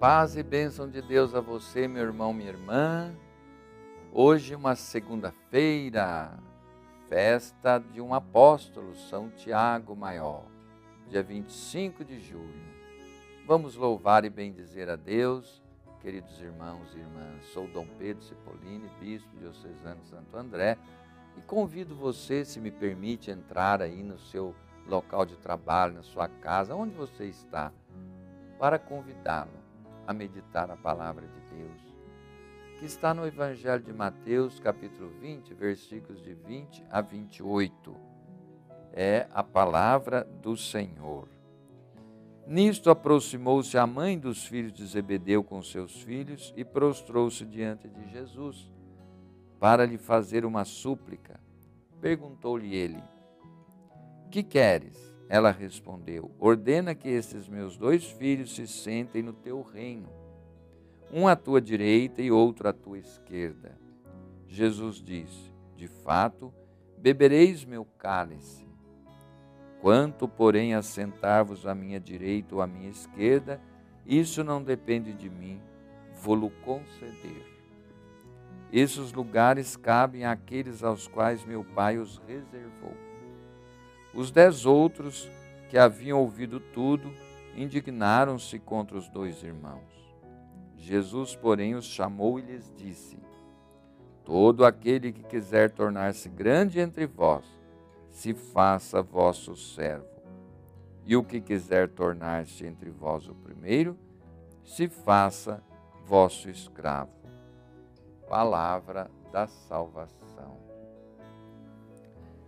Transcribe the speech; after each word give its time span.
Paz 0.00 0.34
e 0.34 0.42
bênção 0.42 0.88
de 0.88 1.02
Deus 1.02 1.34
a 1.34 1.42
você, 1.42 1.86
meu 1.86 2.02
irmão, 2.02 2.32
minha 2.32 2.48
irmã. 2.48 3.14
Hoje, 4.10 4.54
uma 4.54 4.74
segunda-feira, 4.74 6.38
festa 7.06 7.76
de 7.76 8.00
um 8.00 8.14
apóstolo, 8.14 8.96
São 8.96 9.28
Tiago 9.28 9.94
Maior, 9.94 10.46
dia 11.06 11.22
25 11.22 12.02
de 12.02 12.18
julho. 12.18 12.62
Vamos 13.46 13.76
louvar 13.76 14.24
e 14.24 14.30
bendizer 14.30 14.88
a 14.88 14.96
Deus, 14.96 15.62
queridos 16.00 16.40
irmãos 16.40 16.94
e 16.94 16.98
irmãs. 16.98 17.44
Sou 17.52 17.68
Dom 17.68 17.86
Pedro 17.98 18.24
Cipollini, 18.24 18.88
bispo 18.98 19.28
diocesano 19.36 20.00
de 20.00 20.06
Santo 20.06 20.34
André, 20.34 20.78
e 21.36 21.42
convido 21.42 21.94
você, 21.94 22.42
se 22.42 22.58
me 22.58 22.70
permite, 22.70 23.30
entrar 23.30 23.82
aí 23.82 24.02
no 24.02 24.18
seu 24.18 24.54
local 24.86 25.26
de 25.26 25.36
trabalho, 25.36 25.92
na 25.92 26.02
sua 26.02 26.26
casa, 26.26 26.74
onde 26.74 26.94
você 26.94 27.26
está, 27.26 27.70
para 28.58 28.78
convidá-lo 28.78 29.59
a 30.10 30.12
meditar 30.12 30.68
a 30.72 30.76
palavra 30.76 31.24
de 31.24 31.56
Deus, 31.56 31.80
que 32.80 32.84
está 32.84 33.14
no 33.14 33.24
Evangelho 33.24 33.80
de 33.80 33.92
Mateus, 33.92 34.58
capítulo 34.58 35.08
20, 35.20 35.54
versículos 35.54 36.20
de 36.20 36.34
20 36.34 36.84
a 36.90 37.00
28. 37.00 37.94
É 38.92 39.28
a 39.32 39.44
palavra 39.44 40.24
do 40.42 40.56
Senhor. 40.56 41.28
Nisto 42.44 42.90
aproximou-se 42.90 43.78
a 43.78 43.86
mãe 43.86 44.18
dos 44.18 44.44
filhos 44.44 44.72
de 44.72 44.84
Zebedeu 44.84 45.44
com 45.44 45.62
seus 45.62 46.02
filhos 46.02 46.52
e 46.56 46.64
prostrou-se 46.64 47.46
diante 47.46 47.88
de 47.88 48.10
Jesus 48.10 48.68
para 49.60 49.86
lhe 49.86 49.96
fazer 49.96 50.44
uma 50.44 50.64
súplica. 50.64 51.38
Perguntou-lhe 52.00 52.74
ele: 52.74 53.00
Que 54.28 54.42
queres? 54.42 55.09
Ela 55.30 55.52
respondeu: 55.52 56.32
Ordena 56.40 56.92
que 56.92 57.08
esses 57.08 57.48
meus 57.48 57.76
dois 57.76 58.04
filhos 58.04 58.52
se 58.52 58.66
sentem 58.66 59.22
no 59.22 59.32
teu 59.32 59.62
reino, 59.62 60.08
um 61.12 61.28
à 61.28 61.36
tua 61.36 61.60
direita 61.60 62.20
e 62.20 62.32
outro 62.32 62.68
à 62.68 62.72
tua 62.72 62.98
esquerda. 62.98 63.78
Jesus 64.48 65.00
disse: 65.00 65.52
De 65.76 65.86
fato, 65.86 66.52
bebereis 66.98 67.64
meu 67.64 67.84
cálice. 67.96 68.68
Quanto, 69.80 70.26
porém, 70.26 70.74
a 70.74 70.82
sentar-vos 70.82 71.64
à 71.64 71.76
minha 71.76 72.00
direita 72.00 72.56
ou 72.56 72.60
à 72.60 72.66
minha 72.66 72.90
esquerda, 72.90 73.60
isso 74.04 74.42
não 74.42 74.60
depende 74.60 75.12
de 75.14 75.30
mim, 75.30 75.62
vou-lo 76.12 76.50
conceder. 76.64 77.46
Esses 78.72 79.12
lugares 79.12 79.76
cabem 79.76 80.24
àqueles 80.24 80.82
aos 80.82 81.06
quais 81.06 81.44
meu 81.44 81.64
Pai 81.64 81.98
os 81.98 82.18
reservou. 82.26 83.09
Os 84.14 84.30
dez 84.30 84.66
outros 84.66 85.30
que 85.68 85.78
haviam 85.78 86.20
ouvido 86.20 86.58
tudo 86.58 87.12
indignaram-se 87.56 88.58
contra 88.58 88.96
os 88.96 89.08
dois 89.08 89.42
irmãos. 89.42 89.84
Jesus, 90.76 91.36
porém, 91.36 91.74
os 91.74 91.84
chamou 91.84 92.38
e 92.38 92.42
lhes 92.42 92.72
disse: 92.76 93.18
Todo 94.24 94.64
aquele 94.64 95.12
que 95.12 95.22
quiser 95.22 95.70
tornar-se 95.70 96.28
grande 96.28 96.80
entre 96.80 97.06
vós, 97.06 97.44
se 98.10 98.34
faça 98.34 99.02
vosso 99.02 99.54
servo. 99.54 100.08
E 101.04 101.16
o 101.16 101.22
que 101.22 101.40
quiser 101.40 101.88
tornar-se 101.88 102.66
entre 102.66 102.90
vós 102.90 103.28
o 103.28 103.34
primeiro, 103.34 103.96
se 104.64 104.88
faça 104.88 105.62
vosso 106.04 106.50
escravo. 106.50 107.12
Palavra 108.28 109.10
da 109.32 109.46
salvação. 109.46 110.69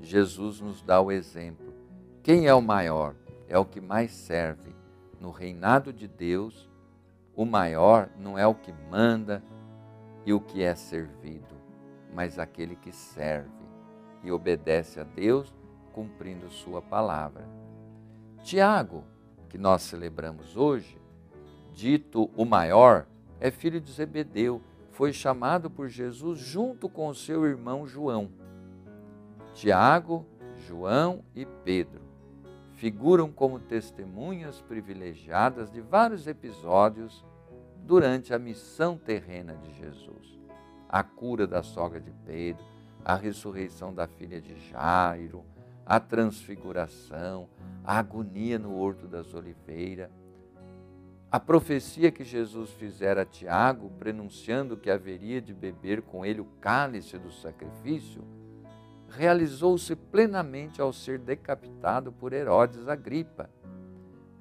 Jesus 0.00 0.60
nos 0.60 0.82
dá 0.82 1.00
o 1.00 1.10
exemplo. 1.10 1.72
Quem 2.22 2.46
é 2.46 2.54
o 2.54 2.60
maior? 2.60 3.14
É 3.48 3.58
o 3.58 3.64
que 3.64 3.80
mais 3.80 4.12
serve. 4.12 4.74
No 5.20 5.30
reinado 5.30 5.92
de 5.92 6.06
Deus, 6.06 6.68
o 7.34 7.44
maior 7.44 8.08
não 8.18 8.38
é 8.38 8.46
o 8.46 8.54
que 8.54 8.72
manda 8.90 9.42
e 10.24 10.32
o 10.32 10.40
que 10.40 10.62
é 10.62 10.74
servido, 10.74 11.54
mas 12.14 12.38
aquele 12.38 12.76
que 12.76 12.92
serve 12.92 13.50
e 14.22 14.32
obedece 14.32 14.98
a 14.98 15.04
Deus 15.04 15.54
cumprindo 15.92 16.50
Sua 16.50 16.82
palavra. 16.82 17.48
Tiago, 18.42 19.04
que 19.48 19.56
nós 19.56 19.82
celebramos 19.82 20.56
hoje, 20.56 21.00
dito 21.72 22.30
o 22.36 22.44
maior, 22.44 23.06
é 23.40 23.50
filho 23.50 23.80
de 23.80 23.92
Zebedeu, 23.92 24.60
foi 24.90 25.12
chamado 25.12 25.70
por 25.70 25.88
Jesus 25.88 26.38
junto 26.38 26.88
com 26.88 27.12
seu 27.14 27.46
irmão 27.46 27.86
João. 27.86 28.30
Tiago, 29.56 30.26
João 30.68 31.24
e 31.34 31.46
Pedro 31.46 32.02
figuram 32.74 33.32
como 33.32 33.58
testemunhas 33.58 34.60
privilegiadas 34.60 35.70
de 35.70 35.80
vários 35.80 36.26
episódios 36.26 37.24
durante 37.78 38.34
a 38.34 38.38
missão 38.38 38.98
terrena 38.98 39.56
de 39.56 39.72
Jesus. 39.72 40.38
A 40.86 41.02
cura 41.02 41.46
da 41.46 41.62
sogra 41.62 41.98
de 41.98 42.12
Pedro, 42.26 42.62
a 43.02 43.14
ressurreição 43.14 43.94
da 43.94 44.06
filha 44.06 44.42
de 44.42 44.58
Jairo, 44.68 45.42
a 45.86 45.98
transfiguração, 45.98 47.48
a 47.82 47.98
agonia 47.98 48.58
no 48.58 48.76
Horto 48.76 49.08
das 49.08 49.32
Oliveiras, 49.32 50.10
a 51.32 51.40
profecia 51.40 52.12
que 52.12 52.24
Jesus 52.24 52.72
fizera 52.72 53.22
a 53.22 53.24
Tiago, 53.26 53.90
prenunciando 53.98 54.76
que 54.76 54.90
haveria 54.90 55.40
de 55.40 55.54
beber 55.54 56.02
com 56.02 56.26
ele 56.26 56.42
o 56.42 56.48
cálice 56.60 57.16
do 57.16 57.32
sacrifício, 57.32 58.22
realizou-se 59.08 59.94
plenamente 59.94 60.80
ao 60.80 60.92
ser 60.92 61.18
decapitado 61.18 62.12
por 62.12 62.32
Herodes 62.32 62.88
Agripa, 62.88 63.50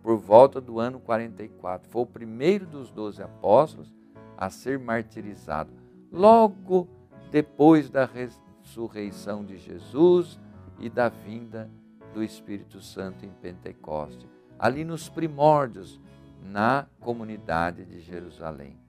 por 0.02 0.18
volta 0.18 0.62
do 0.62 0.80
ano 0.80 1.00
44. 1.00 1.90
Foi 1.90 2.02
o 2.03 2.06
primeiro 2.06 2.66
dos 2.66 2.92
doze 2.92 3.22
apóstolos 3.22 3.94
a 4.38 4.50
ser 4.50 4.78
martirizado, 4.78 5.72
logo 6.12 6.88
depois 7.31 7.90
da 7.90 8.06
ressurreição 8.06 9.44
de 9.44 9.58
Jesus 9.58 10.40
e 10.80 10.90
da 10.90 11.09
vinda 11.09 11.70
do 12.14 12.24
Espírito 12.24 12.81
Santo 12.81 13.25
em 13.25 13.31
Pentecoste, 13.42 14.30
ali 14.58 14.84
nos 14.84 15.09
primórdios, 15.09 16.00
na 16.42 16.86
comunidade 17.00 17.84
de 17.86 18.00
Jerusalém. 18.00 18.84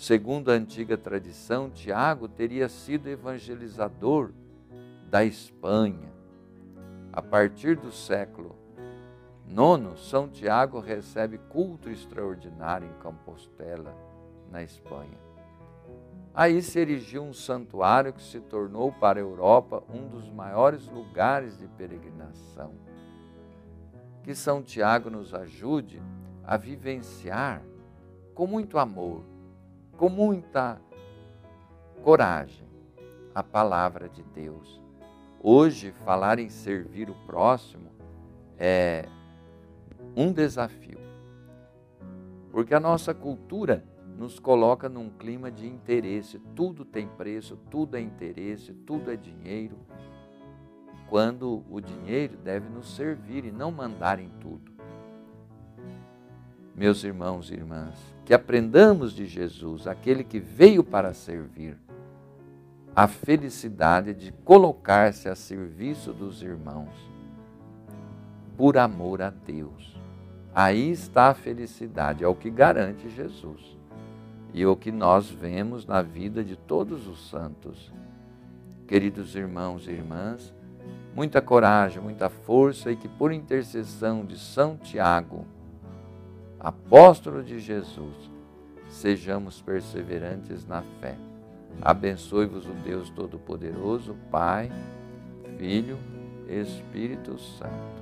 Segundo 0.00 0.50
a 0.50 0.54
antiga 0.54 0.96
tradição, 0.96 1.68
Tiago 1.68 2.26
teria 2.26 2.70
sido 2.70 3.06
evangelizador 3.06 4.32
da 5.10 5.22
Espanha. 5.22 6.10
A 7.12 7.20
partir 7.20 7.76
do 7.76 7.92
século 7.92 8.56
IX, 9.46 10.00
São 10.00 10.26
Tiago 10.26 10.80
recebe 10.80 11.36
culto 11.36 11.90
extraordinário 11.90 12.88
em 12.88 13.02
Compostela, 13.02 13.94
na 14.50 14.62
Espanha. 14.62 15.18
Aí 16.32 16.62
se 16.62 16.78
erigiu 16.78 17.22
um 17.22 17.34
santuário 17.34 18.14
que 18.14 18.22
se 18.22 18.40
tornou 18.40 18.90
para 18.90 19.18
a 19.18 19.22
Europa 19.22 19.84
um 19.92 20.08
dos 20.08 20.30
maiores 20.30 20.88
lugares 20.88 21.58
de 21.58 21.66
peregrinação. 21.68 22.72
Que 24.22 24.34
São 24.34 24.62
Tiago 24.62 25.10
nos 25.10 25.34
ajude 25.34 26.00
a 26.42 26.56
vivenciar 26.56 27.60
com 28.34 28.46
muito 28.46 28.78
amor 28.78 29.28
com 30.00 30.08
muita 30.08 30.80
coragem 32.02 32.66
a 33.34 33.42
palavra 33.42 34.08
de 34.08 34.22
Deus. 34.22 34.80
Hoje, 35.42 35.92
falar 36.06 36.38
em 36.38 36.48
servir 36.48 37.10
o 37.10 37.14
próximo 37.26 37.90
é 38.56 39.06
um 40.16 40.32
desafio, 40.32 40.98
porque 42.50 42.74
a 42.74 42.80
nossa 42.80 43.12
cultura 43.12 43.84
nos 44.16 44.38
coloca 44.38 44.88
num 44.88 45.10
clima 45.10 45.50
de 45.50 45.66
interesse. 45.66 46.38
Tudo 46.56 46.82
tem 46.82 47.06
preço, 47.06 47.58
tudo 47.70 47.98
é 47.98 48.00
interesse, 48.00 48.72
tudo 48.72 49.10
é 49.10 49.16
dinheiro. 49.16 49.76
Quando 51.10 51.62
o 51.68 51.78
dinheiro 51.78 52.38
deve 52.38 52.70
nos 52.70 52.96
servir 52.96 53.44
e 53.44 53.52
não 53.52 53.70
mandar 53.70 54.18
em 54.18 54.30
tudo 54.40 54.69
meus 56.80 57.04
irmãos 57.04 57.50
e 57.50 57.52
irmãs, 57.52 57.94
que 58.24 58.32
aprendamos 58.32 59.12
de 59.12 59.26
Jesus, 59.26 59.86
aquele 59.86 60.24
que 60.24 60.40
veio 60.40 60.82
para 60.82 61.12
servir, 61.12 61.76
a 62.96 63.06
felicidade 63.06 64.14
de 64.14 64.32
colocar-se 64.32 65.28
a 65.28 65.34
serviço 65.34 66.10
dos 66.10 66.40
irmãos, 66.40 66.88
por 68.56 68.78
amor 68.78 69.20
a 69.20 69.28
Deus. 69.28 69.94
Aí 70.54 70.90
está 70.90 71.26
a 71.26 71.34
felicidade, 71.34 72.24
é 72.24 72.26
o 72.26 72.34
que 72.34 72.48
garante 72.48 73.10
Jesus 73.10 73.76
e 74.54 74.62
é 74.62 74.66
o 74.66 74.74
que 74.74 74.90
nós 74.90 75.28
vemos 75.28 75.84
na 75.84 76.00
vida 76.00 76.42
de 76.42 76.56
todos 76.56 77.06
os 77.06 77.28
santos. 77.28 77.92
Queridos 78.88 79.34
irmãos 79.34 79.86
e 79.86 79.90
irmãs, 79.90 80.54
muita 81.14 81.42
coragem, 81.42 82.02
muita 82.02 82.30
força 82.30 82.90
e 82.90 82.96
que 82.96 83.06
por 83.06 83.32
intercessão 83.32 84.24
de 84.24 84.38
São 84.38 84.78
Tiago, 84.78 85.44
apóstolo 86.60 87.42
de 87.42 87.58
Jesus, 87.58 88.30
sejamos 88.90 89.62
perseverantes 89.62 90.66
na 90.66 90.82
fé. 91.00 91.16
Abençoe-vos 91.80 92.66
o 92.66 92.72
Deus 92.84 93.08
Todo-Poderoso, 93.10 94.14
Pai, 94.30 94.70
Filho, 95.56 95.98
Espírito 96.46 97.38
Santo. 97.38 98.00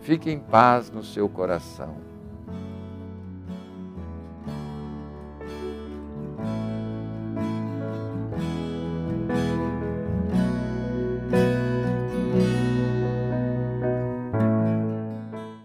Fique 0.00 0.30
em 0.30 0.38
paz 0.38 0.90
no 0.90 1.02
seu 1.02 1.28
coração 1.28 2.13